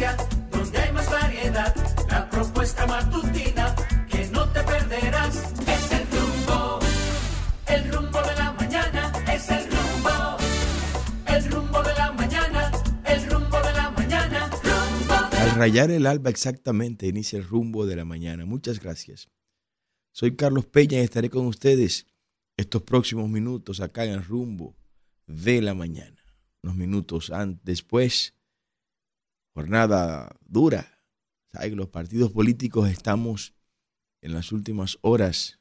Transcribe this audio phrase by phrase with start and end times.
[0.00, 0.16] frecuencia,
[0.50, 1.74] donde hay más variedad.
[2.08, 3.74] La propuesta matutina
[4.10, 5.52] que no te perderás.
[5.66, 6.78] Es el rumbo,
[7.66, 9.12] el rumbo de la mañana.
[9.32, 10.36] Es el rumbo,
[11.26, 12.72] el rumbo de la mañana.
[13.04, 14.50] El rumbo de la mañana.
[15.40, 18.44] Al rayar el alba exactamente inicia el rumbo de la mañana.
[18.44, 19.28] Muchas gracias.
[20.12, 22.06] Soy Carlos Peña y estaré con ustedes
[22.56, 24.76] estos próximos minutos acá en el rumbo
[25.26, 26.16] de la mañana.
[26.62, 28.34] Unos minutos antes, después,
[29.54, 30.98] jornada dura.
[31.52, 31.70] ¿Sabe?
[31.70, 33.54] Los partidos políticos estamos
[34.22, 35.60] en las últimas horas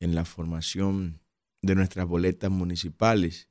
[0.00, 1.20] en la formación
[1.62, 3.48] de nuestras boletas municipales.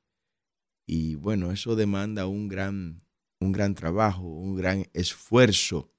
[0.87, 3.01] Y bueno, eso demanda un gran,
[3.39, 5.91] un gran trabajo, un gran esfuerzo,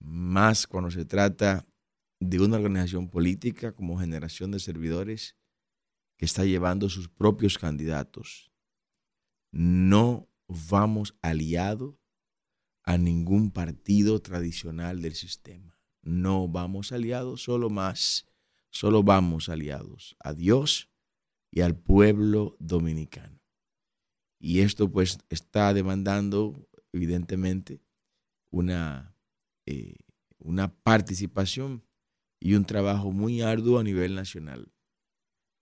[0.00, 1.66] más cuando se trata
[2.20, 5.36] de una organización política como generación de servidores
[6.18, 8.52] que está llevando sus propios candidatos.
[9.52, 11.96] No vamos aliados
[12.86, 15.76] a ningún partido tradicional del sistema.
[16.02, 18.26] No vamos aliados, solo más,
[18.70, 20.88] solo vamos aliados a Dios
[21.50, 23.40] y al pueblo dominicano.
[24.38, 27.82] Y esto pues está demandando evidentemente
[28.50, 29.16] una,
[29.66, 29.96] eh,
[30.38, 31.84] una participación
[32.38, 34.72] y un trabajo muy arduo a nivel nacional.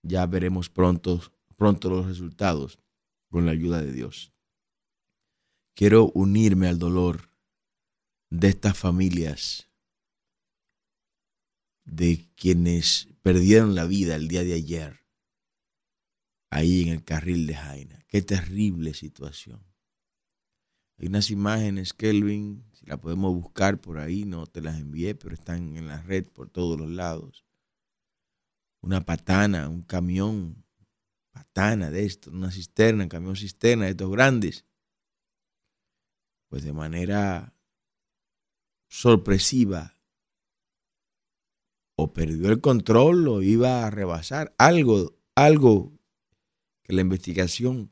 [0.02, 1.22] Ya veremos pronto,
[1.56, 2.78] pronto los resultados
[3.30, 4.33] con la ayuda de Dios.
[5.74, 7.30] Quiero unirme al dolor
[8.30, 9.68] de estas familias,
[11.84, 15.00] de quienes perdieron la vida el día de ayer,
[16.50, 18.04] ahí en el carril de Jaina.
[18.06, 19.64] Qué terrible situación.
[20.96, 25.34] Hay unas imágenes, Kelvin, si la podemos buscar por ahí, no te las envié, pero
[25.34, 27.44] están en la red por todos los lados.
[28.80, 30.64] Una patana, un camión,
[31.32, 34.64] patana de esto, una cisterna, un camión cisterna de estos grandes.
[36.54, 37.52] Pues de manera
[38.88, 39.98] sorpresiva,
[41.98, 44.54] o perdió el control o iba a rebasar.
[44.56, 45.98] Algo, algo
[46.84, 47.90] que la investigación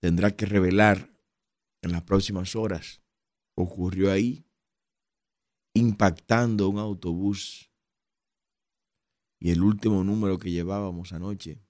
[0.00, 1.12] tendrá que revelar
[1.82, 3.02] en las próximas horas
[3.54, 4.48] ocurrió ahí,
[5.74, 7.70] impactando un autobús.
[9.38, 11.60] Y el último número que llevábamos anoche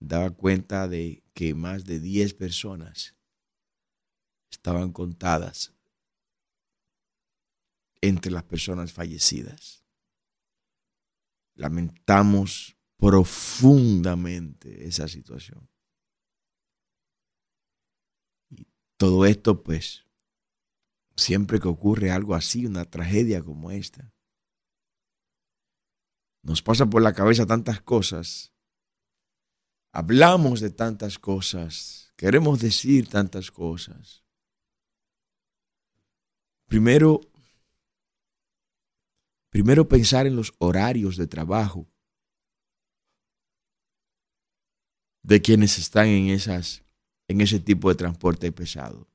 [0.00, 3.14] daba cuenta de que más de 10 personas
[4.52, 5.72] estaban contadas
[8.00, 9.84] entre las personas fallecidas.
[11.54, 15.68] Lamentamos profundamente esa situación.
[18.50, 20.06] Y todo esto, pues,
[21.16, 24.12] siempre que ocurre algo así, una tragedia como esta,
[26.42, 28.52] nos pasa por la cabeza tantas cosas,
[29.92, 34.21] hablamos de tantas cosas, queremos decir tantas cosas.
[36.72, 37.20] Primero,
[39.50, 41.86] primero pensar en los horarios de trabajo
[45.22, 46.82] de quienes están en esas
[47.28, 49.06] en ese tipo de transporte pesado.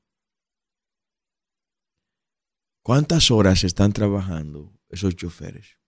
[2.84, 5.80] ¿Cuántas horas están trabajando esos choferes?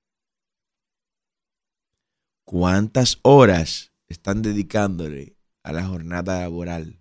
[2.44, 6.99] ¿Cuántas horas están dedicándole a la jornada laboral?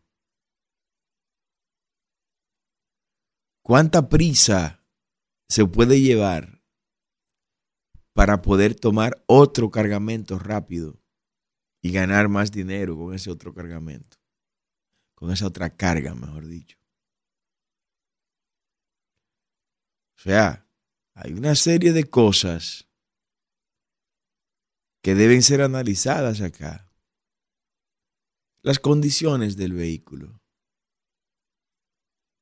[3.69, 4.84] ¿Cuánta prisa
[5.47, 6.63] se puede llevar
[8.13, 11.00] para poder tomar otro cargamento rápido
[11.79, 14.18] y ganar más dinero con ese otro cargamento?
[15.13, 16.79] Con esa otra carga, mejor dicho.
[20.18, 20.68] O sea,
[21.13, 22.88] hay una serie de cosas
[25.03, 26.91] que deben ser analizadas acá.
[28.63, 30.41] Las condiciones del vehículo.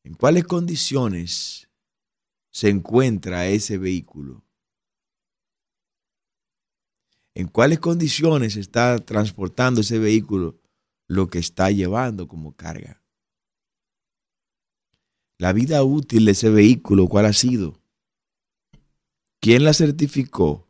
[0.07, 1.69] ¿En cuáles condiciones
[2.49, 4.41] se encuentra ese vehículo?
[7.33, 10.61] ¿En cuáles condiciones está transportando ese vehículo
[11.09, 13.03] lo que está llevando como carga?
[15.39, 17.77] La vida útil de ese vehículo, ¿cuál ha sido?
[19.41, 20.69] ¿Quién la certificó?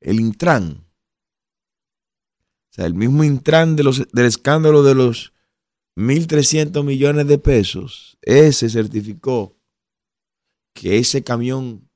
[0.00, 0.86] El Intran.
[2.70, 5.33] O sea, el mismo Intran de los, del escándalo de los
[5.96, 9.56] 1.300 millones de pesos, ese certificó
[10.74, 11.88] que ese camión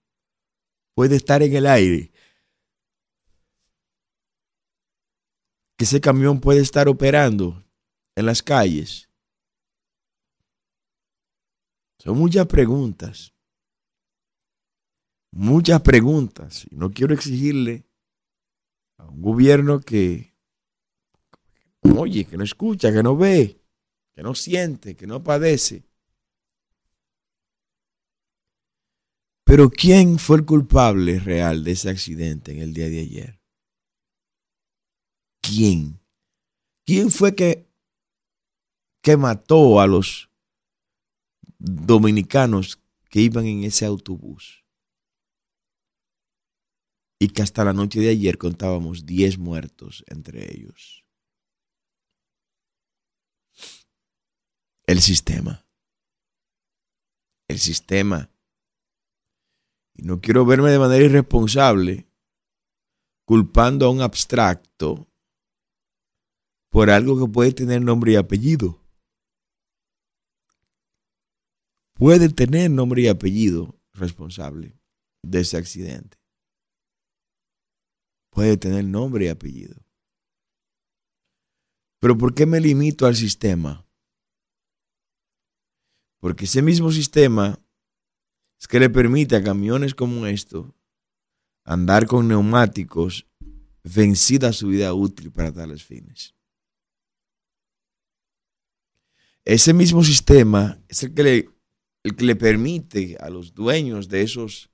[0.94, 2.12] puede estar en el aire,
[5.76, 7.64] que ese camión puede estar operando
[8.14, 9.08] en las calles.
[11.98, 13.34] Son muchas preguntas,
[15.32, 16.66] muchas preguntas.
[16.70, 17.84] Y no quiero exigirle
[18.96, 20.36] a un gobierno que,
[21.96, 23.57] oye, que no escucha, que no ve
[24.18, 25.84] que no siente, que no padece.
[29.44, 33.40] Pero ¿quién fue el culpable real de ese accidente en el día de ayer?
[35.40, 36.00] ¿Quién?
[36.84, 37.70] ¿Quién fue que,
[39.04, 40.28] que mató a los
[41.56, 44.64] dominicanos que iban en ese autobús?
[47.20, 51.04] Y que hasta la noche de ayer contábamos 10 muertos entre ellos.
[54.88, 55.66] El sistema.
[57.46, 58.30] El sistema
[59.94, 62.08] y no quiero verme de manera irresponsable
[63.26, 65.06] culpando a un abstracto
[66.70, 68.80] por algo que puede tener nombre y apellido.
[71.94, 74.80] Puede tener nombre y apellido responsable
[75.22, 76.16] de ese accidente.
[78.30, 79.76] Puede tener nombre y apellido.
[82.00, 83.87] Pero ¿por qué me limito al sistema?
[86.20, 87.58] Porque ese mismo sistema
[88.58, 90.66] es que le permite a camiones como estos
[91.64, 93.26] andar con neumáticos
[93.84, 96.34] vencida su vida útil para tales fines.
[99.44, 101.50] Ese mismo sistema es el que le,
[102.02, 104.70] el que le permite a los dueños de esos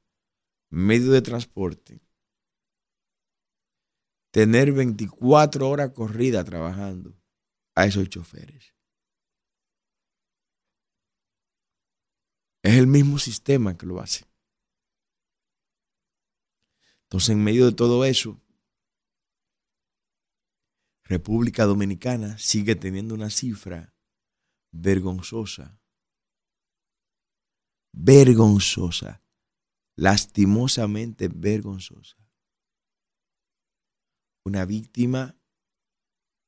[0.70, 2.00] medios de transporte
[4.32, 7.17] tener 24 horas corrida trabajando
[7.76, 8.73] a esos choferes.
[12.64, 14.25] Es el mismo sistema que lo hace.
[17.02, 18.40] Entonces, en medio de todo eso,
[21.02, 23.94] República Dominicana sigue teniendo una cifra
[24.72, 25.78] vergonzosa.
[27.93, 29.22] Vergonzosa.
[29.94, 32.17] Lastimosamente vergonzosa.
[34.43, 35.37] Una víctima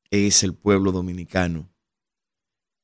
[0.09, 1.71] es el pueblo dominicano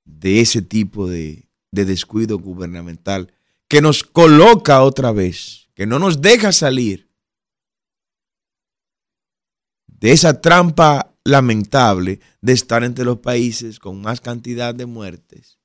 [0.05, 1.42] de ese tipo de
[1.73, 3.33] de descuido gubernamental
[3.67, 7.09] que nos coloca otra vez, que no nos deja salir
[9.87, 15.57] de esa trampa lamentable de estar entre los países con más cantidad de muertes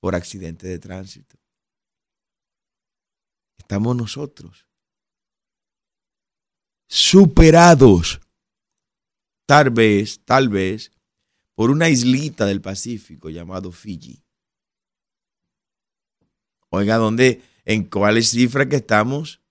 [0.00, 1.38] por accidente de tránsito.
[3.58, 4.66] Estamos nosotros
[6.88, 8.20] superados,
[9.46, 10.90] tal vez, tal vez,
[11.54, 14.24] por una islita del Pacífico llamado Fiji.
[16.74, 19.42] Oiga, ¿dónde, en cuáles cifras que estamos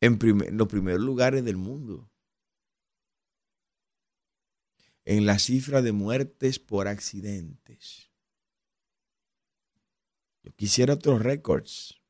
[0.00, 0.18] en,
[0.56, 2.10] los primeros lugares del mundo?
[5.04, 8.10] En la cifra de muertes por accidentes.
[10.42, 12.00] Yo quisiera otros récords.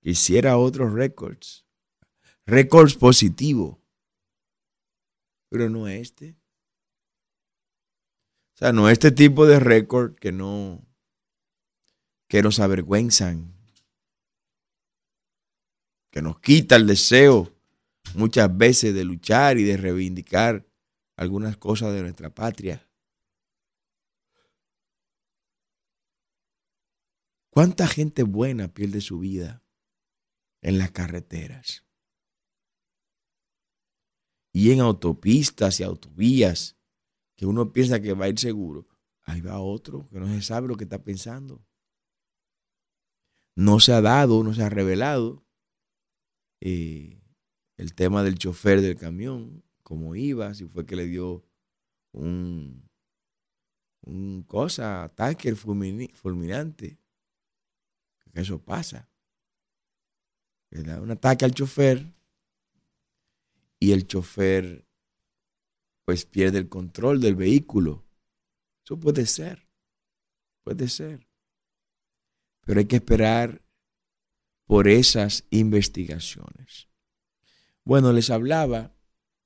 [0.00, 1.66] Quisiera otros récords.
[2.46, 3.78] Récords positivos.
[5.48, 6.36] Pero no este.
[8.54, 10.83] O sea, no este tipo de récord que no,
[12.34, 13.54] que nos avergüenzan,
[16.10, 17.56] que nos quita el deseo
[18.16, 20.66] muchas veces de luchar y de reivindicar
[21.14, 22.90] algunas cosas de nuestra patria.
[27.50, 29.62] ¿Cuánta gente buena pierde su vida
[30.60, 31.86] en las carreteras?
[34.52, 36.76] Y en autopistas y autovías,
[37.36, 38.88] que uno piensa que va a ir seguro,
[39.22, 41.64] ahí va otro que no se sabe lo que está pensando
[43.56, 45.44] no se ha dado, no se ha revelado
[46.60, 47.20] eh,
[47.76, 51.44] el tema del chofer del camión, cómo iba, si fue que le dio
[52.12, 52.88] un,
[54.02, 56.98] un cosa, ataque fulminante.
[58.32, 59.08] Que eso pasa.
[60.72, 62.12] Un ataque al chofer
[63.78, 64.84] y el chofer
[66.04, 68.04] pues pierde el control del vehículo.
[68.84, 69.68] Eso puede ser,
[70.64, 71.28] puede ser.
[72.64, 73.62] Pero hay que esperar
[74.66, 76.88] por esas investigaciones.
[77.84, 78.96] Bueno, les hablaba,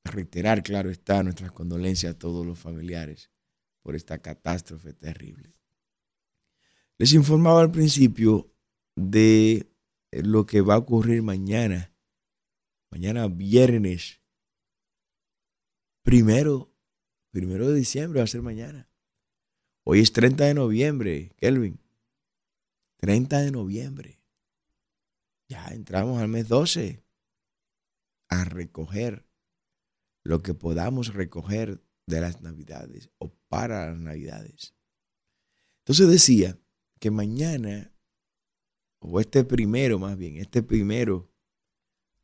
[0.04, 3.30] reiterar, claro está, nuestras condolencias a todos los familiares
[3.82, 5.54] por esta catástrofe terrible.
[6.98, 8.52] Les informaba al principio
[8.94, 9.70] de
[10.10, 11.92] lo que va a ocurrir mañana,
[12.90, 14.20] mañana viernes,
[16.02, 16.74] primero,
[17.30, 18.88] primero de diciembre va a ser mañana.
[19.84, 21.80] Hoy es 30 de noviembre, Kelvin.
[22.98, 24.20] 30 de noviembre.
[25.48, 27.02] Ya entramos al mes 12
[28.28, 29.26] a recoger
[30.24, 34.74] lo que podamos recoger de las navidades o para las navidades.
[35.80, 36.58] Entonces decía
[37.00, 37.94] que mañana,
[38.98, 41.32] o este primero más bien, este primero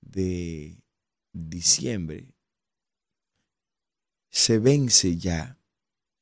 [0.00, 0.82] de
[1.32, 2.34] diciembre,
[4.30, 5.58] se vence ya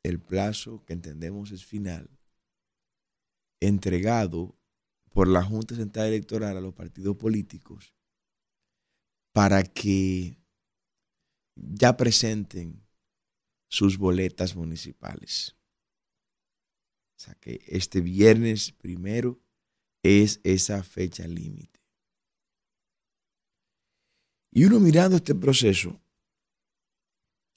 [0.03, 2.11] el plazo que entendemos es final,
[3.67, 4.57] entregado
[5.13, 7.95] por la Junta Central Electoral a los partidos políticos
[9.33, 10.37] para que
[11.55, 12.87] ya presenten
[13.69, 15.57] sus boletas municipales.
[17.17, 19.41] O sea que este viernes primero
[20.03, 21.81] es esa fecha límite.
[24.51, 26.01] Y uno mirando este proceso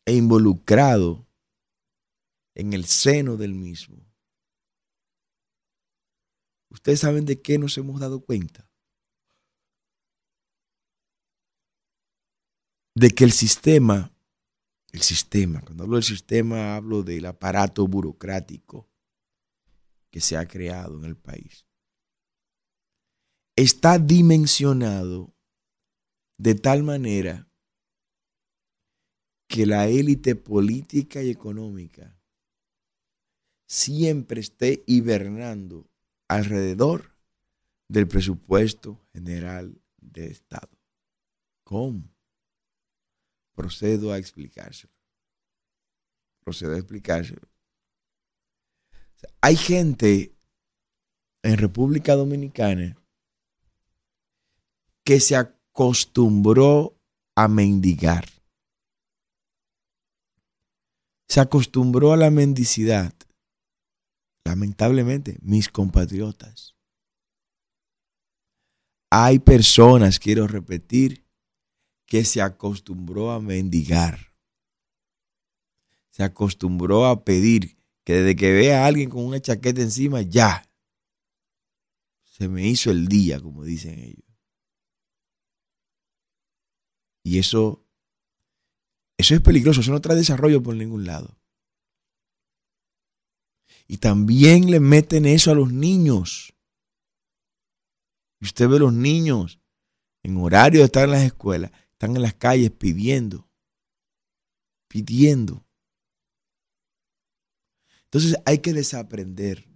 [0.06, 1.28] e involucrado
[2.54, 3.98] en el seno del mismo,
[6.70, 8.70] ¿ustedes saben de qué nos hemos dado cuenta?
[12.96, 14.14] De que el sistema,
[14.92, 18.90] el sistema, cuando hablo del sistema hablo del aparato burocrático
[20.12, 21.66] que se ha creado en el país,
[23.56, 25.34] está dimensionado
[26.38, 27.50] de tal manera
[29.48, 32.20] que la élite política y económica
[33.68, 35.90] siempre esté hibernando
[36.28, 37.16] alrededor
[37.88, 40.70] del presupuesto general del Estado.
[41.64, 42.04] ¿Cómo?
[43.54, 44.94] Procedo a explicárselo.
[46.44, 47.48] Procedo a explicárselo.
[49.42, 50.36] hay gente
[51.42, 52.96] en República Dominicana
[55.04, 57.00] que se acostumbró
[57.36, 58.26] a mendigar.
[61.28, 63.14] Se acostumbró a la mendicidad.
[64.46, 66.76] Lamentablemente, mis compatriotas.
[69.10, 71.26] Hay personas, quiero repetir,
[72.06, 74.34] que se acostumbró a mendigar.
[76.12, 80.70] Se acostumbró a pedir que desde que vea a alguien con una chaqueta encima, ya.
[82.24, 84.26] Se me hizo el día, como dicen ellos.
[87.24, 87.84] Y eso,
[89.18, 91.36] eso es peligroso, eso no trae desarrollo por ningún lado.
[93.88, 96.54] Y también le meten eso a los niños.
[98.40, 99.60] Y usted ve a los niños
[100.24, 103.48] en horario de estar en las escuelas, están en las calles pidiendo,
[104.88, 105.66] pidiendo.
[108.06, 109.68] Entonces hay que desaprender,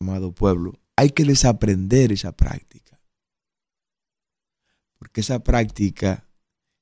[0.00, 3.00] amado pueblo, hay que desaprender esa práctica.
[4.98, 6.26] Porque esa práctica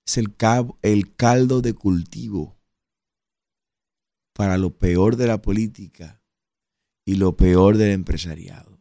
[0.06, 0.34] es el,
[0.82, 2.58] el caldo de cultivo
[4.32, 6.19] para lo peor de la política
[7.10, 8.78] y lo peor del empresariado.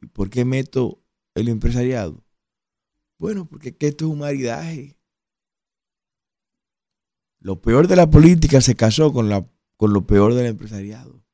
[0.00, 1.02] ¿Y por qué meto
[1.34, 2.24] el empresariado?
[3.18, 4.96] Bueno, porque esto es un maridaje.
[7.40, 9.44] Lo peor de la política se casó con, la,
[9.76, 11.24] con lo peor del empresariado.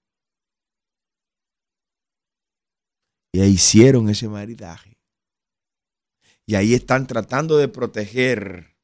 [3.33, 4.99] Y hicieron ese maridaje.
[6.47, 8.75] Y ahí están tratando de proteger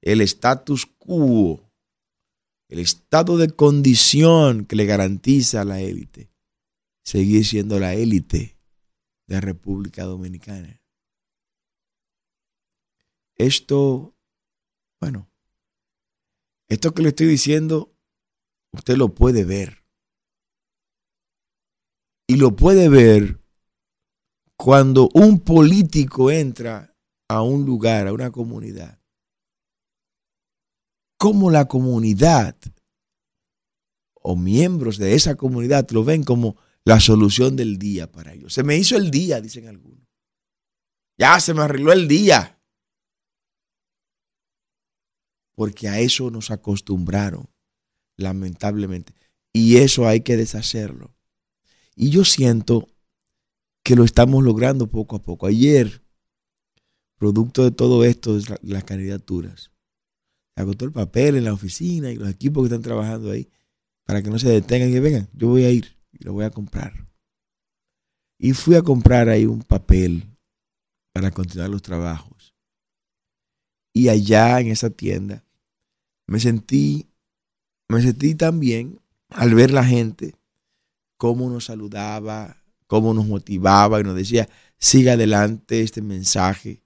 [0.00, 1.71] el status quo,
[2.72, 6.30] el estado de condición que le garantiza a la élite.
[7.04, 8.58] Seguir siendo la élite
[9.26, 10.80] de la República Dominicana.
[13.36, 14.16] Esto,
[15.02, 15.30] bueno,
[16.66, 17.94] esto que le estoy diciendo,
[18.72, 19.84] usted lo puede ver.
[22.26, 23.38] Y lo puede ver
[24.56, 26.96] cuando un político entra
[27.28, 29.01] a un lugar, a una comunidad,
[31.22, 32.56] cómo la comunidad
[34.14, 38.52] o miembros de esa comunidad lo ven como la solución del día para ellos.
[38.52, 40.04] Se me hizo el día, dicen algunos.
[41.16, 42.60] Ya se me arregló el día.
[45.54, 47.48] Porque a eso nos acostumbraron,
[48.16, 49.14] lamentablemente.
[49.52, 51.14] Y eso hay que deshacerlo.
[51.94, 52.88] Y yo siento
[53.84, 55.46] que lo estamos logrando poco a poco.
[55.46, 56.02] Ayer,
[57.16, 59.71] producto de todo esto, de las candidaturas,
[60.54, 63.48] agotó el papel en la oficina y los equipos que están trabajando ahí
[64.04, 66.50] para que no se detengan y vengan, yo voy a ir y lo voy a
[66.50, 67.06] comprar.
[68.38, 70.28] Y fui a comprar ahí un papel
[71.12, 72.54] para continuar los trabajos.
[73.92, 75.44] Y allá en esa tienda
[76.26, 77.08] me sentí,
[77.88, 78.60] me sentí tan
[79.28, 80.34] al ver la gente,
[81.16, 86.82] cómo nos saludaba, cómo nos motivaba y nos decía, siga adelante este mensaje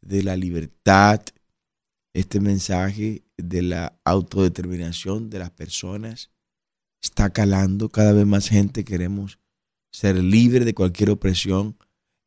[0.00, 1.22] de la libertad,
[2.14, 6.30] este mensaje de la autodeterminación de las personas.
[7.02, 9.38] Está calando, cada vez más gente queremos
[9.92, 11.76] ser libre de cualquier opresión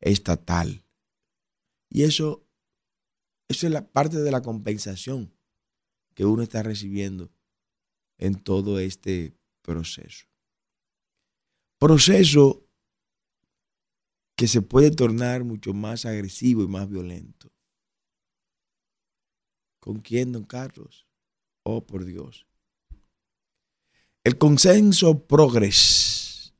[0.00, 0.84] estatal.
[1.90, 2.46] Y eso,
[3.48, 5.32] eso es la parte de la compensación
[6.14, 7.30] que uno está recibiendo
[8.18, 10.26] en todo este proceso.
[11.78, 12.66] Proceso
[14.36, 17.50] que se puede tornar mucho más agresivo y más violento.
[19.86, 21.06] ¿Con quién, don Carlos?
[21.62, 22.44] Oh, por Dios.
[24.24, 26.52] El consenso progres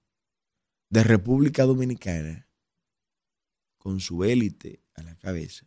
[0.90, 2.48] de República Dominicana,
[3.78, 5.66] con su élite a la cabeza,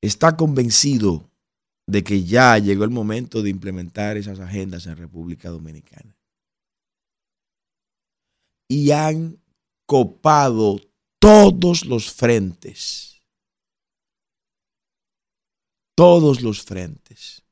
[0.00, 1.30] está convencido
[1.86, 6.18] de que ya llegó el momento de implementar esas agendas en República Dominicana.
[8.68, 9.40] Y han
[9.86, 10.80] copado
[11.20, 13.11] todos los frentes.
[15.94, 17.44] Todos los frentes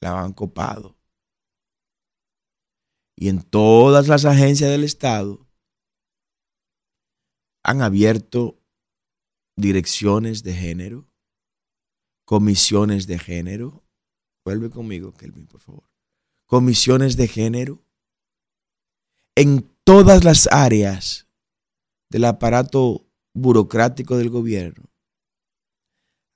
[0.00, 0.96] la han copado.
[3.16, 5.46] Y en todas las agencias del Estado
[7.62, 8.58] han abierto
[9.56, 11.08] direcciones de género,
[12.24, 13.84] comisiones de género.
[14.44, 15.88] Vuelve conmigo, Kelvin, por favor.
[16.46, 17.84] Comisiones de género
[19.36, 21.28] en todas las áreas
[22.10, 24.91] del aparato burocrático del gobierno.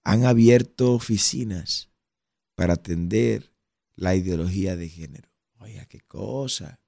[0.09, 1.91] Han abierto oficinas
[2.55, 3.53] para atender
[3.97, 5.29] la ideología de género.
[5.59, 6.81] Oiga, qué cosa.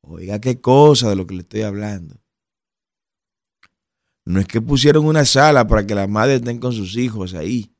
[0.00, 2.18] Oiga, qué cosa de lo que le estoy hablando.
[4.24, 7.76] No es que pusieron una sala para que las madres estén con sus hijos ahí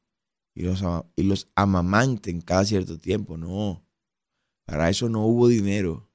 [0.54, 0.82] y los,
[1.16, 3.38] y los amamanten cada cierto tiempo.
[3.38, 3.82] No,
[4.66, 6.06] para eso no hubo dinero.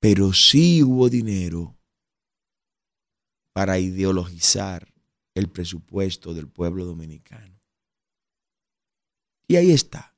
[0.00, 1.78] Pero sí hubo dinero
[3.54, 4.87] para ideologizar
[5.38, 7.60] el presupuesto del pueblo dominicano.
[9.46, 10.16] Y ahí está.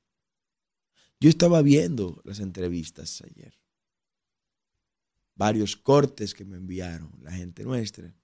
[1.21, 3.61] Yo estaba viendo las entrevistas ayer
[5.41, 8.15] varios cortes que me enviaron la gente nuestra.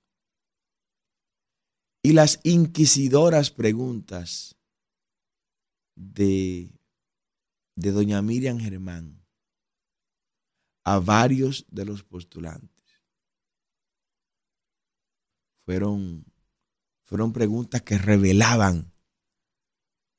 [2.02, 4.54] Y las inquisidoras preguntas
[5.94, 6.70] de,
[7.74, 9.24] de doña Miriam Germán
[10.84, 12.84] a varios de los postulantes.
[15.64, 16.26] Fueron,
[17.06, 18.92] fueron preguntas que revelaban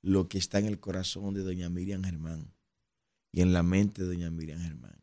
[0.01, 2.53] lo que está en el corazón de doña Miriam Germán
[3.34, 4.98] y en la mente de doña Miriam Germán.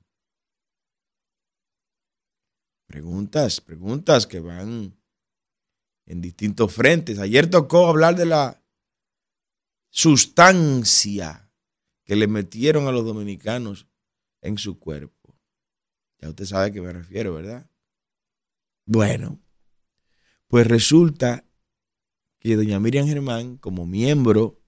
[2.87, 4.97] Preguntas, preguntas que van
[6.07, 7.19] en distintos frentes.
[7.19, 8.63] Ayer tocó hablar de la
[9.91, 11.51] sustancia
[12.05, 13.89] que le metieron a los dominicanos
[14.41, 15.39] en su cuerpo.
[16.19, 17.71] Ya usted sabe a qué me refiero, ¿verdad?
[18.87, 19.39] Bueno,
[20.49, 21.45] pues resulta
[22.45, 24.63] que doña Miriam Germán, como miembro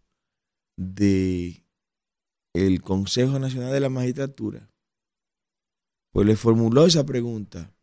[0.78, 1.62] de
[2.54, 4.72] el Consejo Nacional de la Magistratura,
[6.10, 7.76] pues le formuló esa pregunta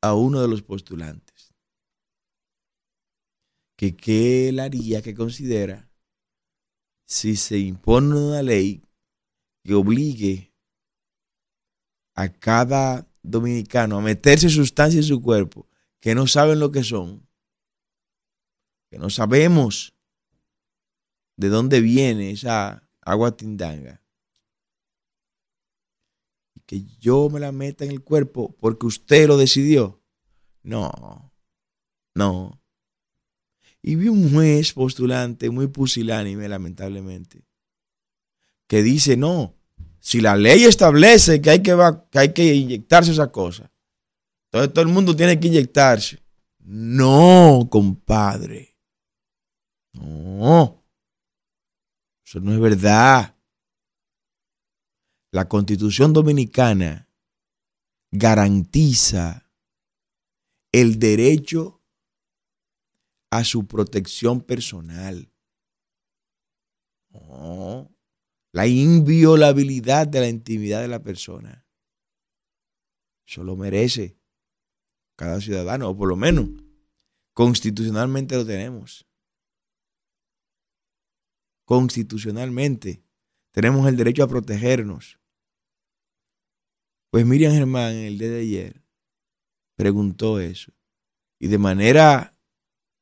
[0.00, 1.52] a uno de los postulantes.
[3.76, 5.90] Que qué él haría, que considera,
[7.08, 8.84] si se impone una ley
[9.64, 10.54] que obligue
[12.14, 15.66] a cada dominicano a meterse sustancias en su cuerpo
[16.00, 17.27] que no saben lo que son,
[18.90, 19.94] que no sabemos
[21.36, 24.02] de dónde viene esa agua tindanga,
[26.66, 30.02] que yo me la meta en el cuerpo porque usted lo decidió.
[30.62, 31.32] No,
[32.14, 32.60] no.
[33.80, 37.46] Y vi un juez postulante muy pusilánime, lamentablemente,
[38.66, 39.54] que dice, no,
[40.00, 41.74] si la ley establece que hay que,
[42.10, 43.72] que, hay que inyectarse esa cosa,
[44.50, 46.22] entonces todo el mundo tiene que inyectarse.
[46.58, 48.67] No, compadre.
[50.00, 50.84] No.
[52.24, 53.36] Eso no es verdad.
[55.32, 57.08] La constitución dominicana
[58.10, 59.50] garantiza
[60.72, 61.82] el derecho
[63.30, 65.32] a su protección personal.
[68.52, 71.66] la inviolabilidad de la intimidad de la persona.
[73.26, 74.18] Eso lo merece
[75.16, 76.48] cada ciudadano, o por lo menos
[77.34, 79.07] constitucionalmente lo tenemos.
[81.68, 83.02] Constitucionalmente
[83.50, 85.18] tenemos el derecho a protegernos.
[87.10, 88.82] Pues Miriam Germán el día de ayer
[89.76, 90.72] preguntó eso.
[91.38, 92.34] Y de manera,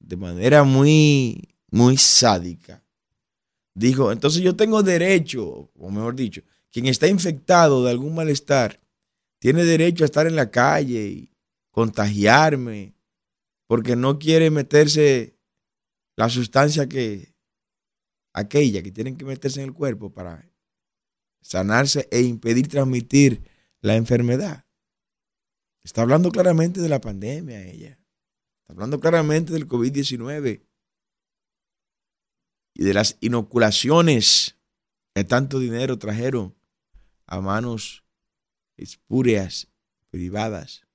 [0.01, 2.83] de manera muy, muy sádica,
[3.73, 8.81] dijo, entonces yo tengo derecho, o mejor dicho, quien está infectado de algún malestar,
[9.39, 11.31] tiene derecho a estar en la calle y
[11.71, 12.97] contagiarme,
[13.69, 15.39] porque no quiere meterse
[16.17, 17.36] la sustancia que,
[18.37, 20.47] aquella que tienen que meterse en el cuerpo para
[21.41, 23.43] sanarse e impedir transmitir
[23.81, 24.67] la enfermedad.
[25.83, 27.99] Está hablando claramente de la pandemia ella.
[28.61, 30.67] Está hablando claramente del COVID-19
[32.75, 34.59] y de las inoculaciones
[35.15, 36.55] que tanto dinero trajeron
[37.27, 38.05] a manos
[38.77, 39.69] espúreas,
[40.11, 40.87] privadas.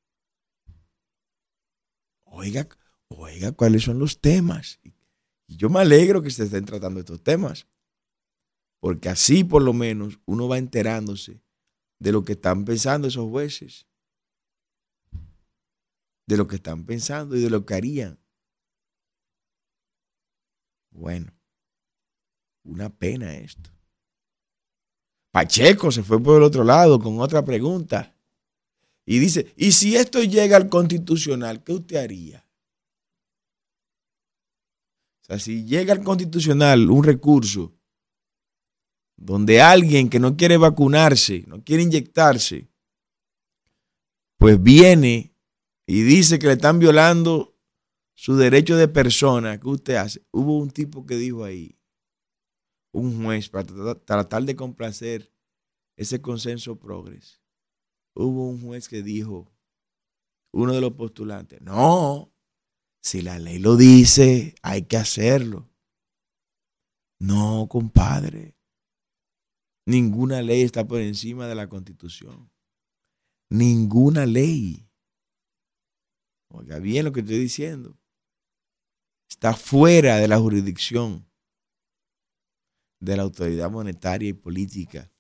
[2.24, 2.70] Oiga,
[3.08, 4.80] oiga, ¿cuáles son los temas?
[4.84, 4.94] Y
[5.58, 7.68] yo me alegro que se estén tratando estos temas.
[8.80, 11.42] Porque así por lo menos uno va enterándose
[12.00, 13.86] de lo que están pensando esos jueces,
[16.26, 18.20] de lo que están pensando y de lo que harían.
[20.90, 21.32] Bueno,
[22.64, 23.70] una pena esto.
[25.32, 28.16] Pacheco se fue por el otro lado con otra pregunta.
[29.06, 32.46] Y dice, ¿y si esto llega al constitucional, qué usted haría?
[35.40, 37.74] Si llega al constitucional un recurso
[39.18, 42.70] donde alguien que no quiere vacunarse, no quiere inyectarse,
[44.38, 45.36] pues viene
[45.86, 47.56] y dice que le están violando
[48.16, 50.26] su derecho de persona, ¿qué usted hace?
[50.32, 51.78] Hubo un tipo que dijo ahí,
[52.92, 53.66] un juez, para
[53.96, 55.32] tratar de complacer
[55.96, 57.42] ese consenso progres.
[58.16, 59.52] Hubo un juez que dijo,
[60.52, 62.31] uno de los postulantes, no,
[63.02, 65.70] si la ley lo dice, hay que hacerlo.
[67.20, 68.56] No, compadre.
[69.86, 72.52] Ninguna ley está por encima de la constitución.
[73.50, 74.88] Ninguna ley.
[76.50, 77.98] Oiga bien lo que estoy diciendo.
[79.30, 81.26] Está fuera de la jurisdicción
[83.00, 85.12] de la autoridad monetaria y política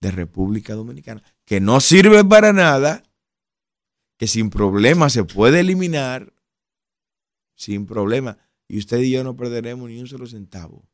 [0.00, 3.02] de República Dominicana, que no sirve para nada,
[4.18, 6.32] que sin problema se puede eliminar,
[7.60, 10.88] sin problema, y usted y yo no perderemos ni un solo centavo.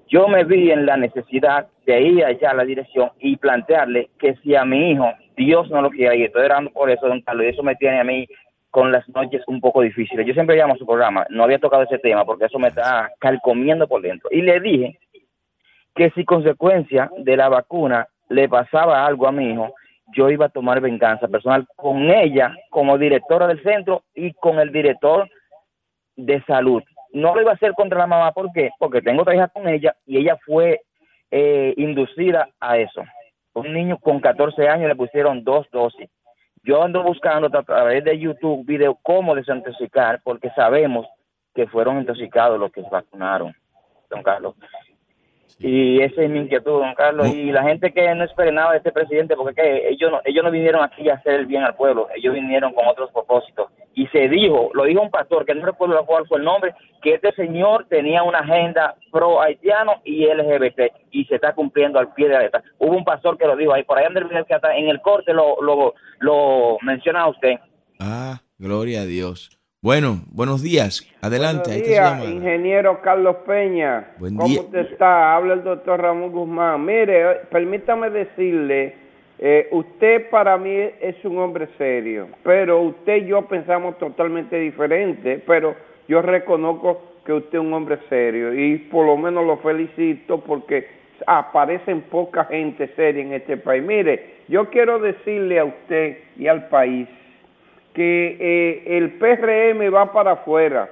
[0.08, 4.34] yo me vi en la necesidad de ir allá a la dirección y plantearle que
[4.36, 7.44] si a mi hijo Dios no lo quiere y estoy orando por eso, don Carlos,
[7.44, 8.26] y eso me tiene a mí
[8.70, 10.26] con las noches un poco difíciles.
[10.26, 13.10] Yo siempre llamo a su programa, no había tocado ese tema porque eso me está
[13.18, 14.28] calcomiendo por dentro.
[14.32, 14.98] Y le dije
[15.94, 19.74] que si consecuencia de la vacuna le pasaba algo a mi hijo,
[20.14, 24.72] yo iba a tomar venganza personal con ella como directora del centro y con el
[24.72, 25.28] director
[26.16, 28.70] de salud no lo iba a hacer contra la mamá, ¿por qué?
[28.78, 30.82] Porque tengo otra hija con ella y ella fue
[31.30, 33.02] eh, inducida a eso.
[33.54, 36.08] Un niño con 14 años le pusieron dos dosis.
[36.62, 41.06] Yo ando buscando a través de YouTube video cómo desintoxicar, porque sabemos
[41.54, 43.54] que fueron intoxicados los que vacunaron,
[44.10, 44.54] don Carlos.
[45.60, 47.28] Y esa es mi inquietud, don Carlos.
[47.34, 50.50] Y la gente que no espere nada de este presidente, porque ellos no, ellos no
[50.52, 53.68] vinieron aquí a hacer el bien al pueblo, ellos vinieron con otros propósitos.
[53.94, 57.14] Y se dijo, lo dijo un pastor, que no recuerdo cuál fue el nombre, que
[57.14, 62.28] este señor tenía una agenda pro haitiano y LGBT, y se está cumpliendo al pie
[62.28, 62.62] de la letra.
[62.78, 66.78] Hubo un pastor que lo dijo ahí, por ahí en el corte lo, lo, lo
[66.82, 67.56] menciona usted.
[67.98, 69.57] Ah, gloria a Dios.
[69.80, 71.08] Bueno, buenos días.
[71.20, 71.70] Adelante.
[71.70, 74.08] Buenos días, ingeniero Carlos Peña.
[74.18, 75.36] Buen ¿Cómo usted está?
[75.36, 76.84] Habla el doctor Ramón Guzmán.
[76.84, 78.96] Mire, permítame decirle,
[79.38, 85.40] eh, usted para mí es un hombre serio, pero usted y yo pensamos totalmente diferente,
[85.46, 85.76] pero
[86.08, 90.88] yo reconozco que usted es un hombre serio y por lo menos lo felicito porque
[91.24, 93.84] aparecen poca gente seria en este país.
[93.84, 97.06] Mire, yo quiero decirle a usted y al país
[97.98, 100.88] que eh, el PRM va para afuera.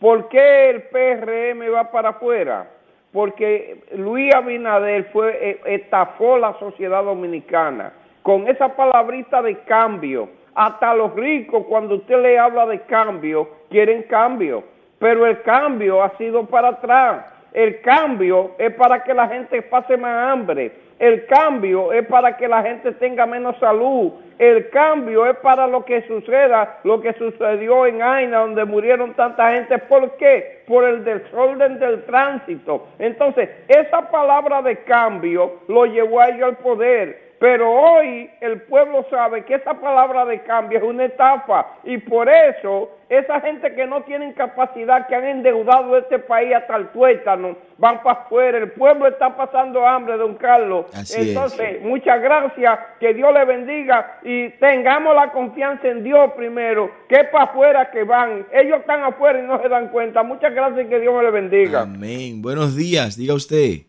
[0.00, 2.68] ¿Por qué el PRM va para afuera?
[3.12, 10.28] Porque Luis Abinader fue, eh, estafó la sociedad dominicana con esa palabrita de cambio.
[10.56, 14.64] Hasta los ricos, cuando usted le habla de cambio, quieren cambio.
[14.98, 17.26] Pero el cambio ha sido para atrás.
[17.52, 20.72] El cambio es para que la gente pase más hambre.
[21.00, 24.12] El cambio es para que la gente tenga menos salud.
[24.38, 29.50] El cambio es para lo que suceda, lo que sucedió en Aina, donde murieron tanta
[29.54, 29.78] gente.
[29.78, 30.62] ¿Por qué?
[30.66, 32.86] Por el desorden del tránsito.
[32.98, 39.06] Entonces, esa palabra de cambio lo llevó a ellos al poder pero hoy el pueblo
[39.08, 43.86] sabe que esa palabra de cambio es una estafa y por eso esa gente que
[43.86, 48.58] no tienen capacidad, que han endeudado este país hasta el tuétano, van para afuera.
[48.58, 50.84] El pueblo está pasando hambre, don Carlos.
[51.16, 57.16] Entonces, muchas gracias, que Dios le bendiga y tengamos la confianza en Dios primero, que
[57.16, 58.46] es para afuera que van.
[58.52, 60.22] Ellos están afuera y no se dan cuenta.
[60.22, 61.80] Muchas gracias y que Dios me le bendiga.
[61.80, 62.42] Amén.
[62.42, 63.86] Buenos días, diga usted.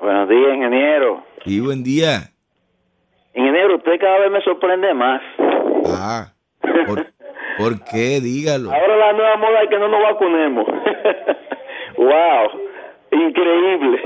[0.00, 1.22] Buenos días, ingeniero.
[1.44, 2.33] Y buen día.
[3.34, 5.20] Ingeniero, usted cada vez me sorprende más.
[5.86, 6.32] Ah,
[7.58, 8.20] ¿por, qué?
[8.20, 8.72] Dígalo.
[8.72, 10.66] Ahora la nueva moda es que no nos vacunemos.
[11.98, 12.60] wow,
[13.10, 14.00] increíble.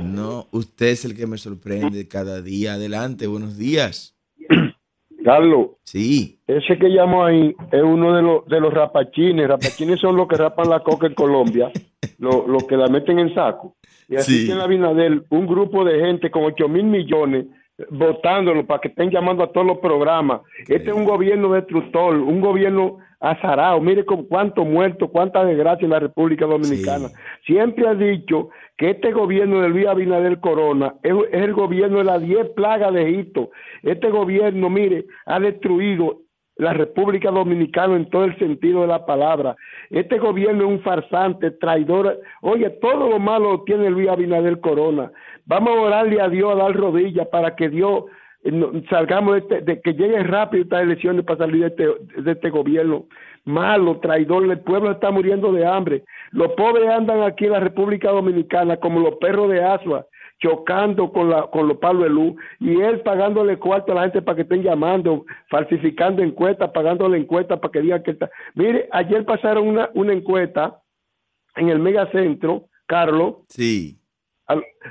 [0.00, 2.74] No, usted es el que me sorprende cada día.
[2.74, 4.16] Adelante, buenos días.
[5.24, 5.70] Carlos.
[5.84, 6.40] Sí.
[6.48, 9.46] Ese que llamó ahí es uno de los, de los rapachines.
[9.46, 11.70] Rapachines son los que rapan la coca en Colombia,
[12.18, 13.76] los lo que la meten en saco.
[14.08, 14.52] Y así sí.
[14.52, 17.46] la Abinadel, un grupo de gente con 8 mil millones
[17.90, 20.40] votándolo para que estén llamando a todos los programas.
[20.62, 23.80] Este es un gobierno destructor, un gobierno azarado.
[23.80, 27.08] Mire con cuánto muerto, cuánta desgracia en la República Dominicana.
[27.46, 32.22] Siempre ha dicho que este gobierno de Luis Abinader Corona es, el gobierno de las
[32.22, 33.50] 10 plagas de Egipto.
[33.82, 36.20] Este gobierno, mire, ha destruido
[36.58, 39.56] la República Dominicana en todo el sentido de la palabra.
[39.90, 42.20] Este gobierno es un farsante, traidor.
[42.42, 45.10] Oye, todo lo malo tiene Luis Abinader Corona.
[45.46, 48.04] Vamos a orarle a Dios a dar rodillas para que Dios
[48.42, 52.50] eh, salgamos de, este, de que llegue rápido estas elecciones para salir este, de este
[52.50, 53.06] gobierno
[53.44, 54.44] malo, traidor.
[54.44, 56.02] El pueblo está muriendo de hambre.
[56.32, 60.06] Los pobres andan aquí en la República Dominicana como los perros de Asua
[60.38, 64.22] chocando con, la, con los palos de luz y él pagándole cuarto a la gente
[64.22, 68.30] para que estén llamando, falsificando encuestas, pagándole encuestas para que digan que está.
[68.54, 70.80] Mire, ayer pasaron una, una encuesta
[71.56, 73.38] en el megacentro, Carlos.
[73.48, 73.98] Sí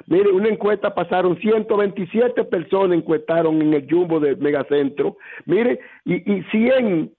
[0.05, 5.17] mire, una encuesta pasaron 127 personas encuestaron en el jumbo del megacentro.
[5.45, 7.11] Mire, y, y 100,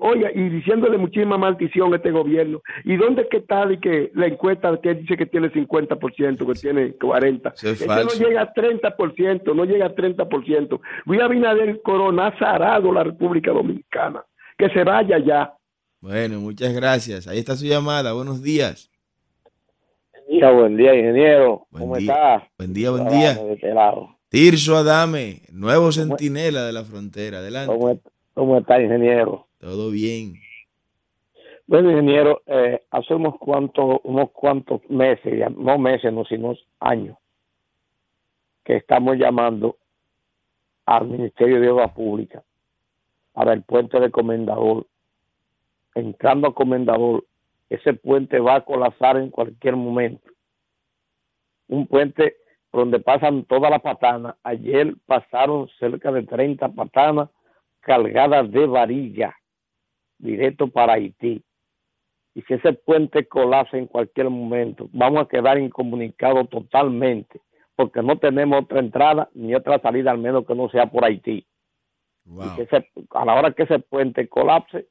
[0.00, 2.60] oiga, y diciéndole muchísima maldición a este gobierno.
[2.84, 6.60] ¿Y dónde es que está de que la encuesta que dice que tiene 50%, que
[6.60, 7.52] tiene 40%?
[7.62, 10.80] Es no llega a 30%, no llega a 30%.
[11.06, 14.24] Luis Abinader Corona ha zarado la República Dominicana.
[14.58, 15.54] Que se vaya ya.
[16.00, 17.26] Bueno, muchas gracias.
[17.26, 18.12] Ahí está su llamada.
[18.12, 18.91] Buenos días
[20.40, 21.66] buen día, ingeniero.
[21.70, 22.48] ¿Cómo está?
[22.58, 23.32] Buen día, buen día.
[23.32, 23.74] Este
[24.28, 27.38] Tirso Adame, nuevo centinela de la frontera.
[27.38, 28.00] Adelante.
[28.34, 29.46] ¿Cómo, está, ingeniero?
[29.58, 30.34] Todo bien.
[31.66, 37.18] Bueno, ingeniero, eh, hace unos cuantos, unos cuantos meses, no meses, no, sino años,
[38.64, 39.76] que estamos llamando
[40.86, 42.42] al Ministerio de Obras Públicas
[43.32, 44.86] para el puente de Comendador.
[45.94, 47.24] Entrando a Comendador,
[47.74, 50.30] ese puente va a colapsar en cualquier momento.
[51.68, 52.36] Un puente
[52.70, 54.36] donde pasan todas las patanas.
[54.42, 57.30] Ayer pasaron cerca de 30 patanas
[57.80, 59.34] cargadas de varilla
[60.18, 61.42] directo para Haití.
[62.34, 67.40] Y si ese puente colapsa en cualquier momento, vamos a quedar incomunicados totalmente,
[67.74, 71.46] porque no tenemos otra entrada ni otra salida, al menos que no sea por Haití.
[73.10, 74.86] a la hora que ese puente colapse,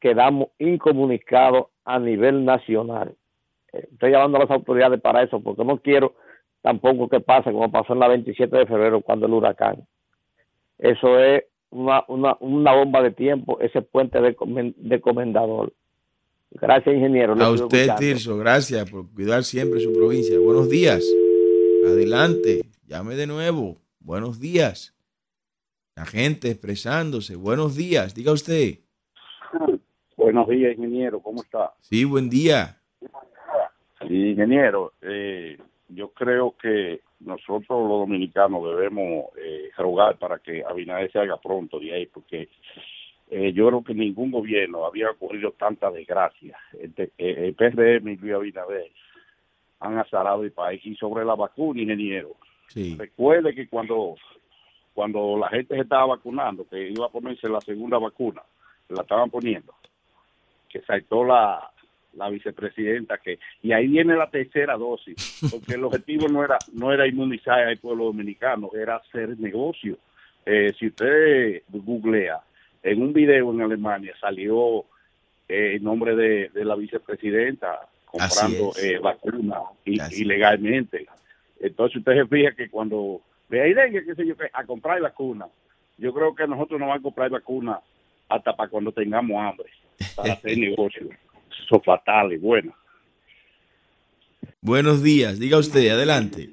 [0.00, 3.14] quedamos incomunicados a nivel nacional.
[3.72, 6.14] Eh, estoy llamando a las autoridades para eso, porque no quiero
[6.60, 9.86] tampoco que pase como pasó en la 27 de febrero cuando el huracán.
[10.78, 14.36] Eso es una, una, una bomba de tiempo, ese puente de,
[14.76, 15.72] de comendador.
[16.50, 17.34] Gracias, ingeniero.
[17.34, 20.38] A usted, Tirso, gracias por cuidar siempre su provincia.
[20.38, 21.02] Buenos días.
[21.86, 23.78] Adelante, llame de nuevo.
[24.00, 24.94] Buenos días.
[25.96, 27.36] La gente expresándose.
[27.36, 28.81] Buenos días, diga usted.
[30.32, 31.74] Buenos días, ingeniero, ¿cómo está?
[31.82, 32.78] Sí, buen día.
[34.00, 35.58] Sí, ingeniero, eh,
[35.90, 41.78] yo creo que nosotros los dominicanos debemos eh, rogar para que Abinader se haga pronto
[41.78, 42.48] de ahí, porque
[43.30, 46.56] eh, yo creo que ningún gobierno había ocurrido tanta desgracia.
[46.80, 48.90] El, el PRM y Luis Abinader
[49.80, 50.80] han azarado el país.
[50.86, 52.36] Y sobre la vacuna, ingeniero,
[52.96, 54.14] recuerde que cuando,
[54.94, 58.40] cuando la gente se estaba vacunando, que iba a ponerse la segunda vacuna,
[58.88, 59.74] la estaban poniendo,
[60.72, 61.70] que saltó la,
[62.14, 66.92] la vicepresidenta que y ahí viene la tercera dosis porque el objetivo no era no
[66.92, 69.98] era inmunizar al pueblo dominicano era hacer negocio.
[70.44, 72.40] Eh, si usted googlea
[72.82, 74.84] en un video en Alemania salió
[75.48, 81.06] eh, el nombre de, la vicepresidenta comprando eh, vacunas ilegalmente.
[81.60, 85.46] Entonces usted se fija que cuando ve ahí qué sé yo, a comprar vacuna,
[85.96, 87.80] yo creo que nosotros no vamos a comprar vacuna
[88.28, 89.68] hasta para cuando tengamos hambre,
[90.16, 91.08] para hacer negocio.
[91.64, 92.74] Eso es fatal y bueno.
[94.60, 96.50] Buenos días, diga usted, adelante.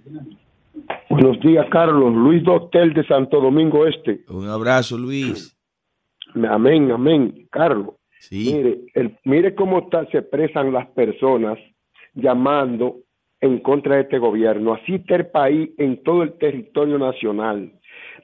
[1.10, 2.14] Buenos días, Carlos.
[2.14, 4.22] Luis Dotel de Santo Domingo Este.
[4.30, 5.56] Un abrazo, Luis.
[6.36, 7.48] Amén, amén.
[7.52, 7.96] Carlos,
[8.32, 11.58] Mire, el, mire cómo se expresan las personas
[12.14, 12.98] llamando
[13.42, 14.74] en contra de este gobierno.
[14.74, 17.72] Así está el país en todo el territorio nacional.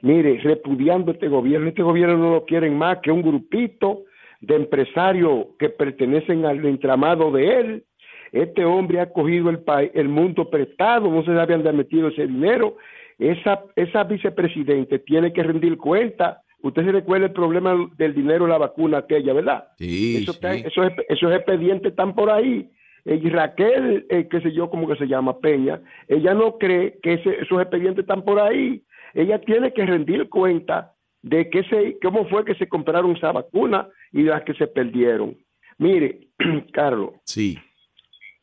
[0.02, 1.68] Mire, repudiando este gobierno.
[1.68, 4.04] Este gobierno no lo quieren más que un grupito
[4.46, 7.84] de empresarios que pertenecen al entramado de él.
[8.32, 9.60] Este hombre ha cogido el,
[9.94, 12.76] el mundo prestado, no se le habían metido ese dinero.
[13.18, 18.50] Esa, esa vicepresidente tiene que rendir cuenta Usted se recuerda el problema del dinero en
[18.50, 19.68] la vacuna aquella, ¿verdad?
[19.78, 22.68] Sí, eso, eso, es, esos expedientes están por ahí.
[23.04, 27.14] Y Raquel, eh, qué sé yo, cómo que se llama, Peña, ella no cree que
[27.14, 28.82] esos expedientes están por ahí.
[29.14, 33.88] Ella tiene que rendir cuenta de que se, cómo fue que se compraron esa vacuna
[34.12, 35.36] y las que se perdieron.
[35.78, 36.28] Mire,
[36.72, 37.14] Carlos.
[37.24, 37.58] Sí.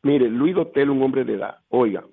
[0.02, 1.56] Mire, Luis Dotel, un hombre de edad.
[1.68, 2.04] Oiga,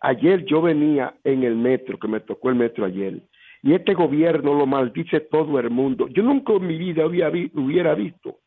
[0.00, 3.22] ayer yo venía en el metro, que me tocó el metro ayer,
[3.62, 6.08] y este gobierno lo maldice todo el mundo.
[6.08, 8.38] Yo nunca en mi vida había hubiera visto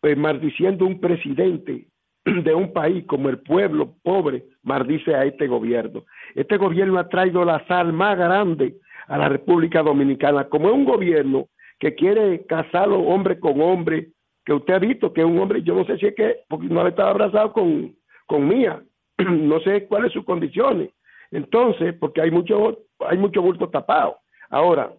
[0.00, 1.86] pues, maldiciendo un presidente
[2.24, 6.04] de un país como el pueblo pobre maldice a este gobierno.
[6.34, 8.76] Este gobierno ha traído la sal más grande
[9.08, 14.08] a la República Dominicana, como es un gobierno que quiere casarlo hombre con hombre,
[14.44, 16.66] que usted ha visto que es un hombre, yo no sé si es que, porque
[16.66, 17.94] no ha estado abrazado con,
[18.26, 18.82] con Mía,
[19.18, 20.90] no sé cuáles sus condiciones.
[21.30, 24.18] Entonces, porque hay mucho, hay mucho bulto tapado.
[24.48, 24.92] Ahora,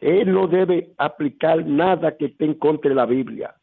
[0.00, 3.54] él no debe aplicar nada que esté en contra de la Biblia.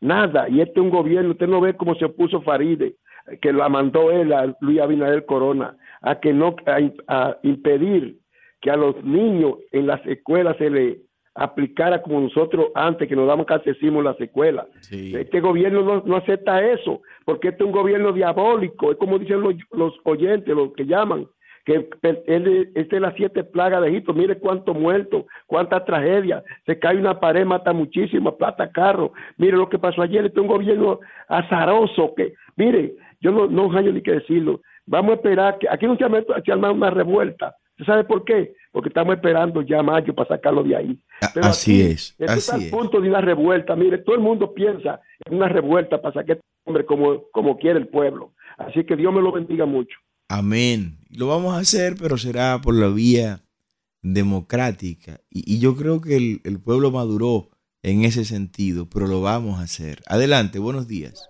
[0.00, 0.48] Nada.
[0.48, 2.96] Y este es un gobierno, usted no ve cómo se opuso Faride,
[3.40, 8.18] que la mandó él a Luis Abinader Corona, a que no, a, impedir
[8.60, 11.00] que a los niños en las escuelas se le
[11.34, 14.66] aplicara como nosotros antes que nos damos catecismo en las escuelas.
[14.90, 19.54] Este gobierno no, acepta eso, porque este es un gobierno diabólico, es como dicen los,
[19.72, 21.26] los oyentes, los que llaman,
[21.64, 21.88] que
[22.26, 26.98] él, esta es la siete plagas de Egipto, mire cuánto muerto, cuánta tragedia, se cae
[26.98, 31.00] una pared, mata muchísimo, plata carro, mire lo que pasó ayer, este es un gobierno
[31.28, 35.86] azaroso, que, mire, yo no, no hay ni que decirlo, vamos a esperar, que aquí
[35.86, 36.04] no se
[36.52, 38.54] arma una revuelta, ¿Usted sabe por qué?
[38.72, 40.98] Porque estamos esperando ya mayo para sacarlo de ahí.
[41.42, 42.16] así es.
[42.26, 42.70] Así es.
[42.70, 43.74] punto de una revuelta.
[43.74, 47.78] Mire, todo el mundo piensa en una revuelta para sacar este hombre como, como quiere
[47.78, 48.32] el pueblo.
[48.58, 49.96] Así que Dios me lo bendiga mucho.
[50.28, 50.98] Amén.
[51.10, 53.40] Lo vamos a hacer, pero será por la vía
[54.02, 55.20] democrática.
[55.30, 57.50] Y, yo creo que el, pueblo maduró
[57.82, 60.00] en ese sentido, pero lo vamos a hacer.
[60.06, 61.28] Adelante, buenos días.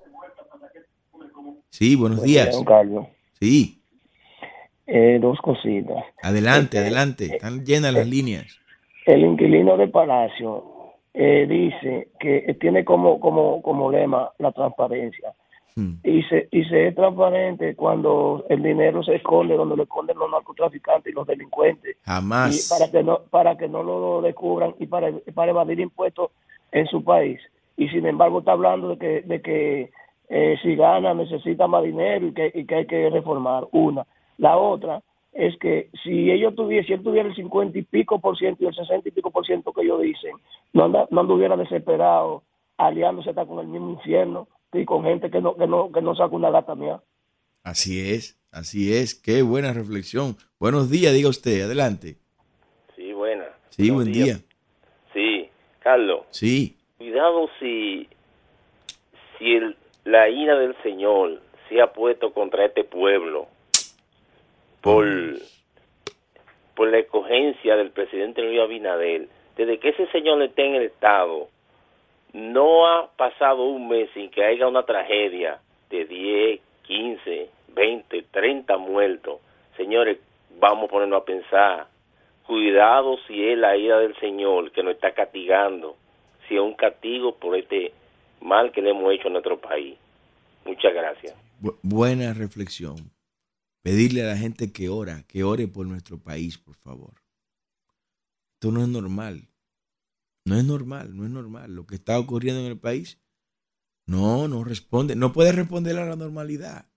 [1.70, 2.56] Sí, buenos días.
[3.40, 3.83] Sí.
[4.86, 6.04] Eh, dos cositas.
[6.22, 7.24] Adelante, este, adelante.
[7.24, 8.60] Eh, Están llenas las eh, líneas.
[9.06, 10.70] El inquilino de Palacio
[11.14, 15.32] dice que tiene como, como, como lema la transparencia.
[15.76, 15.94] Hmm.
[16.02, 20.30] Y, se, y se es transparente cuando el dinero se esconde donde lo esconden los
[20.30, 21.96] narcotraficantes y los delincuentes.
[22.04, 22.68] Jamás.
[22.68, 26.30] para que no, para que no lo descubran y para, para evadir impuestos
[26.72, 27.40] en su país.
[27.76, 29.90] Y sin embargo está hablando de que, de que
[30.28, 33.64] eh, si gana necesita más dinero y que, y que hay que reformar.
[33.72, 34.06] Una.
[34.38, 38.38] La otra es que si ellos tuviesen, si él tuviera el 50 y pico por
[38.38, 40.32] ciento y el 60 y pico por ciento que ellos dicen,
[40.72, 42.42] no, anda, no anduviera desesperado
[42.76, 46.14] aliándose está con el mismo infierno y con gente que no, que no, que no
[46.14, 47.00] saca una gata mía.
[47.62, 50.36] Así es, así es, qué buena reflexión.
[50.58, 52.16] Buenos días, diga usted, adelante.
[52.96, 53.44] Sí, buena.
[53.70, 54.38] Sí, buen día.
[55.12, 55.48] Sí,
[55.80, 56.22] Carlos.
[56.30, 56.76] Sí.
[56.98, 58.08] Cuidado si,
[59.38, 63.48] si el, la ira del Señor se ha puesto contra este pueblo
[64.84, 65.06] por,
[66.76, 69.28] por la escogencia del presidente Luis Abinader.
[69.56, 71.48] Desde que ese señor esté en el Estado,
[72.34, 78.76] no ha pasado un mes sin que haya una tragedia de 10, 15, 20, 30
[78.76, 79.40] muertos.
[79.78, 80.18] Señores,
[80.58, 81.86] vamos a ponernos a pensar.
[82.46, 85.96] Cuidado si es la ira del Señor que nos está castigando,
[86.46, 87.92] si es un castigo por este
[88.42, 89.96] mal que le hemos hecho a nuestro país.
[90.66, 91.34] Muchas gracias.
[91.82, 93.13] buena reflexión.
[93.84, 97.20] Pedirle a la gente que ora, que ore por nuestro país, por favor.
[98.54, 99.50] Esto no es normal.
[100.46, 101.74] No es normal, no es normal.
[101.74, 103.18] Lo que está ocurriendo en el país,
[104.06, 105.16] no, no responde.
[105.16, 106.90] No puede responder a la normalidad.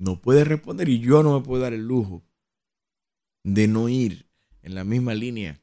[0.00, 2.24] No puede responder y yo no me puedo dar el lujo
[3.44, 4.28] de no ir
[4.62, 5.62] en la misma línea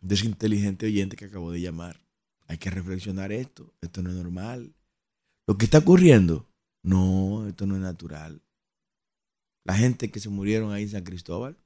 [0.00, 2.00] de ese inteligente oyente que acabo de llamar.
[2.46, 3.74] Hay que reflexionar esto.
[3.82, 4.74] Esto no es normal.
[5.46, 6.48] Lo que está ocurriendo,
[6.82, 8.40] no, esto no es natural.
[9.66, 11.56] La gente que se murieron ahí en San Cristóbal,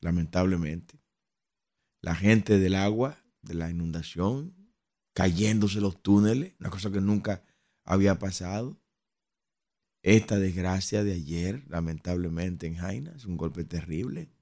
[0.00, 0.98] lamentablemente.
[2.00, 4.72] La gente del agua, de la inundación,
[5.12, 7.44] cayéndose los túneles, una cosa que nunca
[7.84, 8.80] había pasado.
[10.02, 14.32] Esta desgracia de ayer, lamentablemente en Jaina, es un golpe terrible.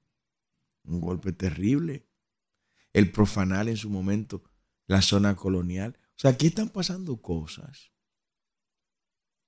[0.85, 2.07] Un golpe terrible.
[2.93, 4.45] El profanar en su momento
[4.87, 5.99] la zona colonial.
[6.11, 7.91] O sea, aquí están pasando cosas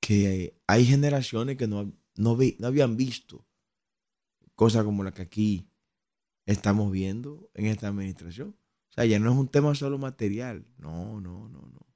[0.00, 3.46] que hay generaciones que no, no, no habían visto.
[4.54, 5.70] Cosas como la que aquí
[6.44, 8.56] estamos viendo en esta administración.
[8.90, 10.66] O sea, ya no es un tema solo material.
[10.76, 11.86] No, no, no, no.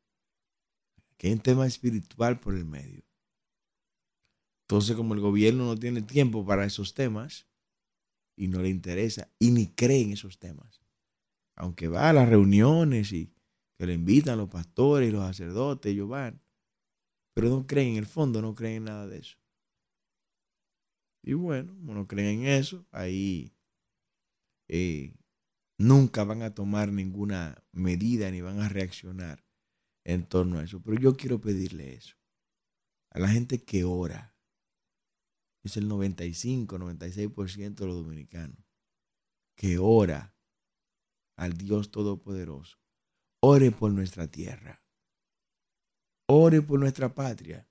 [1.12, 3.04] Aquí hay un tema espiritual por el medio.
[4.62, 7.46] Entonces, como el gobierno no tiene tiempo para esos temas
[8.34, 10.80] y no le interesa y ni cree en esos temas,
[11.54, 13.30] aunque va a las reuniones y
[13.76, 16.40] que le invitan los pastores y los sacerdotes, ellos van,
[17.34, 19.36] pero no creen en el fondo, no creen en nada de eso.
[21.26, 23.56] Y bueno, no creen en eso, ahí
[24.68, 25.16] eh,
[25.78, 29.42] nunca van a tomar ninguna medida ni van a reaccionar
[30.04, 30.82] en torno a eso.
[30.82, 32.16] Pero yo quiero pedirle eso
[33.10, 34.36] a la gente que ora.
[35.62, 38.58] Es el 95, 96% de los dominicanos
[39.56, 40.36] que ora
[41.36, 42.76] al Dios Todopoderoso.
[43.40, 44.82] Ore por nuestra tierra.
[46.26, 47.66] Ore por nuestra patria.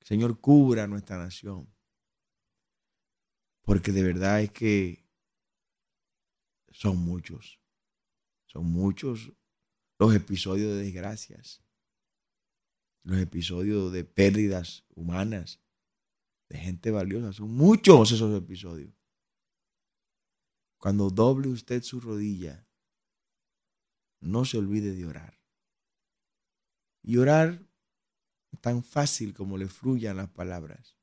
[0.00, 1.72] Señor, cubra nuestra nación.
[3.68, 5.06] Porque de verdad es que
[6.70, 7.60] son muchos.
[8.46, 9.30] Son muchos
[9.98, 11.62] los episodios de desgracias.
[13.02, 15.60] Los episodios de pérdidas humanas.
[16.48, 17.34] De gente valiosa.
[17.34, 18.94] Son muchos esos episodios.
[20.78, 22.66] Cuando doble usted su rodilla,
[24.20, 25.38] no se olvide de orar.
[27.02, 27.68] Y orar
[28.62, 30.97] tan fácil como le fluyan las palabras.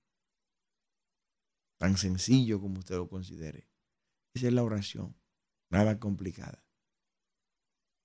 [1.77, 3.67] Tan sencillo como usted lo considere.
[4.33, 5.15] Esa es la oración
[5.69, 6.63] nada complicada.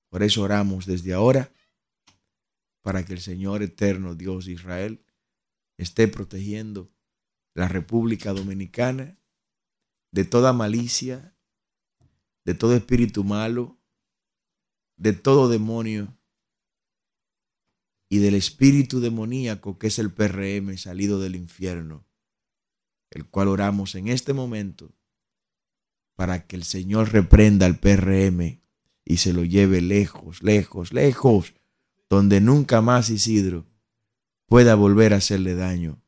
[0.09, 1.53] Por eso oramos desde ahora
[2.83, 5.05] para que el Señor eterno, Dios de Israel,
[5.77, 6.93] esté protegiendo
[7.55, 9.19] la República Dominicana
[10.11, 11.37] de toda malicia,
[12.45, 13.79] de todo espíritu malo,
[14.97, 16.19] de todo demonio
[18.09, 22.05] y del espíritu demoníaco que es el PRM salido del infierno,
[23.11, 24.93] el cual oramos en este momento
[26.17, 28.61] para que el Señor reprenda al PRM
[29.05, 31.55] y se lo lleve lejos, lejos, lejos,
[32.09, 33.67] donde nunca más Isidro
[34.47, 36.03] pueda volver a hacerle daño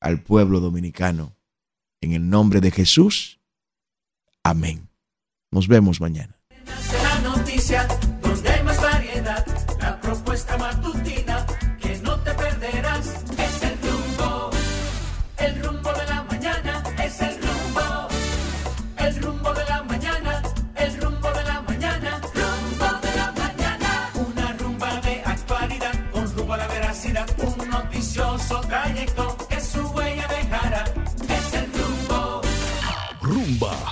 [0.00, 1.36] al pueblo dominicano.
[2.00, 3.40] En el nombre de Jesús.
[4.44, 4.88] Amén.
[5.50, 6.40] Nos vemos mañana.